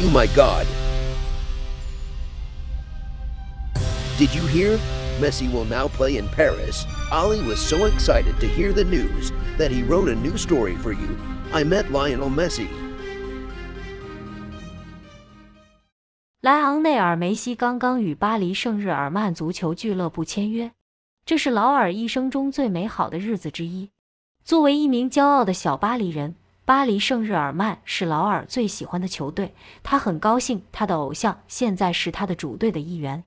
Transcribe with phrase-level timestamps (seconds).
[0.00, 0.66] You my god.
[4.18, 4.78] Did you hear?
[5.20, 6.86] Messi will now play in Paris.
[7.12, 10.92] Ollie was so excited to hear the news that he wrote a new story for
[10.92, 11.16] you.
[11.52, 12.68] I met Lionel Messi.
[16.40, 20.72] 莱昂内尔·梅西刚刚与巴黎圣日耳曼足球俱乐部签约，
[21.26, 23.90] 这是劳尔一生中最美好的日子之一。
[24.42, 26.34] 作为一名骄傲的小巴黎人，
[26.65, 29.53] 巴黎圣日耳曼是劳尔最喜欢的球队。
[29.83, 33.23] 他很高兴他的偶像现在是他的主队的一员。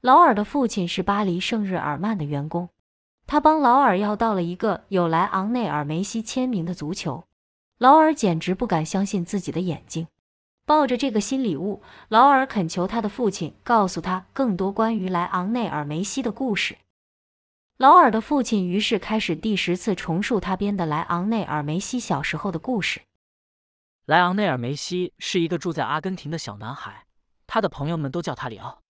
[0.00, 2.70] 劳尔的父亲是巴黎圣日耳曼的员工，
[3.26, 7.24] 他帮劳尔要到了一个有莱昂内尔·梅西签名的足球。
[7.76, 10.06] 劳尔简直不敢相信自己的眼睛。
[10.64, 16.78] 抱着这个新礼物，劳尔恳求他的父亲告诉他更多关于莱昂内尔·梅西的故事。
[17.78, 23.02] 劳尔的父亲于是开始第十次重述他编的莱昂内尔·梅西小时候的故事。
[24.04, 27.06] 莱昂内尔·梅西是一个住在阿根廷的小男孩，
[27.46, 28.82] 他的朋友们都叫他里奥。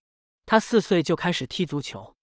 [0.47, 2.15] 他四岁就开始踢足球。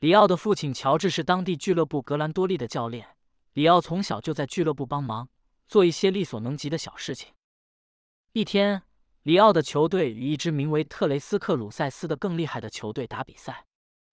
[0.00, 3.16] 里奥的父亲乔治是当地俱乐部格兰多利的教练，
[3.54, 5.30] 里奥从小就在俱乐部帮忙
[5.66, 7.32] 做一些力所能及的小事情。
[8.34, 8.82] 一天。
[9.22, 13.64] 里奥的球队与一支名为特雷斯克鲁塞斯的更厉害的球队打比赛。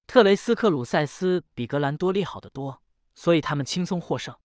[0.10, 2.82] 特雷斯克鲁塞斯比格兰多利好得多，
[3.14, 4.36] 所以他们轻松获胜。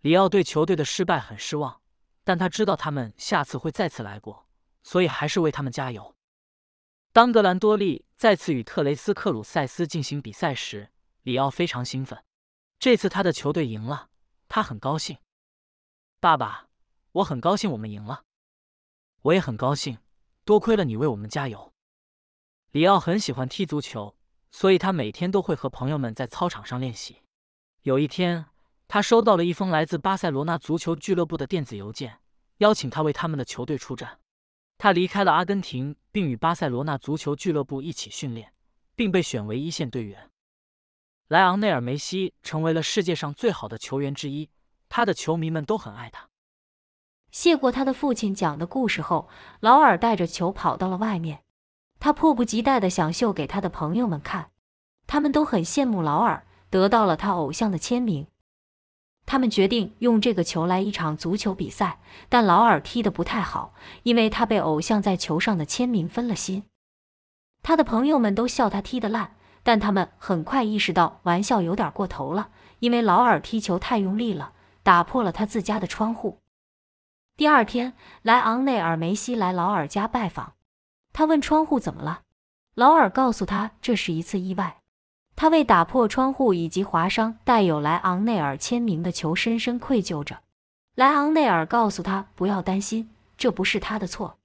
[0.00, 1.82] 里奥对球队的失败很失望，
[2.24, 4.48] 但他知道他们下次会再次来过，
[4.82, 6.16] 所以还是为他们加油。
[7.12, 10.90] 当格兰多利再次与特雷斯克鲁塞斯进行比赛时，
[11.24, 12.24] 里奥非常兴奋。
[12.78, 14.08] 这次他的球队赢了，
[14.48, 15.18] 他很高兴。
[16.20, 16.70] 爸爸，
[17.12, 18.24] 我很高兴我们赢了。
[19.20, 19.98] 我也很高兴，
[20.46, 21.74] 多亏了你为我们加油。
[22.70, 24.16] 里奥很喜欢踢足球，
[24.52, 27.16] 所以他每天都会和朋友们在操场上练习。
[27.82, 28.44] 有一天，
[28.86, 32.20] 他收到了一封来自巴塞罗那足球俱乐部的电子邮件，
[32.58, 34.20] 邀请他为他们的球队出战。
[34.78, 38.52] 他离开了阿根廷，并与巴塞罗那足球俱乐部一起训练，
[38.94, 40.30] 并被选为一线队员。
[41.28, 44.50] 莱昂内尔·梅西成为了世界上最好的球员之一，
[44.88, 46.28] 他的球迷们都很爱他。
[47.30, 51.42] 谢过他的父亲讲的故事后，劳尔带着球跑到了外面。
[51.98, 54.51] 他迫不及待地想秀给他的朋友们看，
[55.06, 58.26] 他们都很羡慕劳尔得到了他偶像的签名。
[59.24, 66.64] 他们决定用这个球来一场足球比赛，但劳尔踢得不太好，因为他被偶像在球上的签名分了心。
[67.62, 74.52] 他的朋友们都笑他踢得烂，但他们很快意识到玩笑有点过头了，因为劳尔踢球太用力了，
[74.82, 76.40] 打破了他自家的窗户。
[77.36, 80.54] 第二天，莱昂内尔·梅西来劳尔家拜访。
[81.12, 82.22] 他问窗户怎么了，
[82.74, 84.81] 劳尔告诉他这是一次意外。
[85.42, 90.38] 他为打破窗户以及划伤带有莱昂内尔签名的球深深愧疚着。
[90.94, 94.38] 莱昂内尔告诉他不要担心，这不是他的错。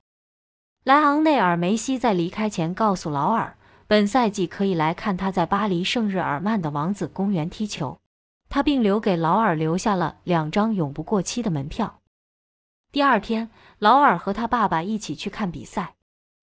[0.83, 3.55] 莱昂内尔·梅西在离开前告诉劳尔，
[3.85, 7.99] 本赛季可以来看他在巴黎圣日耳曼的王子公园踢球。
[8.49, 11.99] 他并留给劳尔留下了两张永不过期的门票。
[12.91, 15.93] 第二天，劳尔和他爸爸一起去看比赛，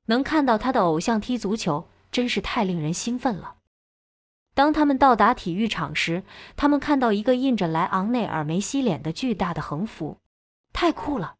[0.06, 3.56] 能看到他的偶像踢足球，真是太令人兴奋了。
[4.54, 6.22] 当他们到达体育场时，
[6.56, 10.18] 他们看到一个印着莱昂内尔·梅西脸的巨大的横幅，
[10.72, 11.34] 太酷了！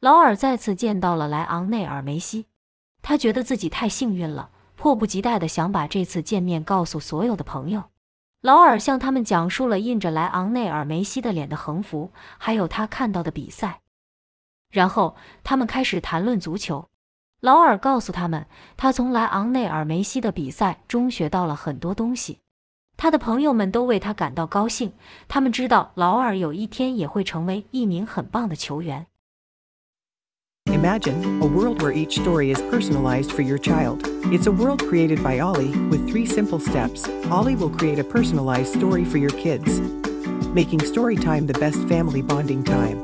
[0.00, 2.46] 劳尔再次见到了莱昂内尔·梅西，
[3.02, 7.84] 他觉得自己太幸运了，迫不及待地想把这次见面告诉所有的朋友。
[8.40, 13.80] 劳尔向他们讲述了印着莱昂内尔·梅西的脸的横幅，还有他看到的比赛。
[14.70, 16.88] 然后他们开始谈论足球。
[17.41, 18.45] 劳尔告诉他们，
[18.75, 22.39] 他从莱昂内尔·梅西的比赛中学到了很多东西。
[22.97, 24.91] 他的朋友们都为他感到高兴，
[25.29, 29.07] 他们知道劳尔有一天也会成为一名很棒的球员。
[30.65, 34.01] Imagine a world where each story is personalized for your child.
[34.25, 37.07] It's a world created by Ollie with three simple steps.
[37.31, 39.79] Ollie will create a personalized story for your kids,
[40.53, 43.01] making story time the best family bonding time.